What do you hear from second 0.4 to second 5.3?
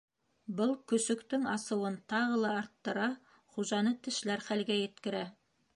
Был көсөктөң асыуын тағы ла арттыра, хужаны тешләр хәлгә еткерә.